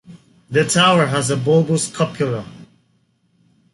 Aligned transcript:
The 0.49 0.65
tower 0.65 1.05
has 1.05 1.29
a 1.29 1.37
bulbous 1.37 1.87
cupola. 1.95 2.47